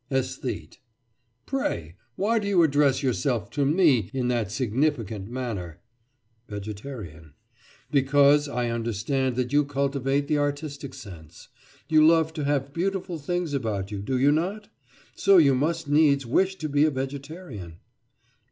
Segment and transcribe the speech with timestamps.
[0.09, 0.79] ÆSTHETE:
[1.45, 5.79] Pray, why do you address yourself to me in that significant manner?
[6.49, 7.35] VEGETARIAN:
[7.91, 11.49] Because I understand that you cultivate the artistic sense.
[11.87, 14.69] You love to have beautiful things about you, do you not?
[15.15, 17.75] So you must needs wish to be a vegetarian.